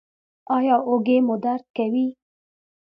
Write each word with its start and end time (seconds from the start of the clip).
ایا 0.57 0.75
اوږې 0.87 1.17
مو 1.25 1.35
درد 1.43 1.65
کوي؟ 1.75 2.07